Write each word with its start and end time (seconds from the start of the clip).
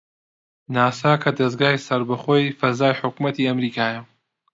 ناسا 0.73 1.11
کە 1.23 1.31
دەزگای 1.39 1.83
سەربەخۆی 1.87 2.55
فەزای 2.59 2.97
حکوومەتی 3.01 3.47
ئەمریکایە 3.49 4.01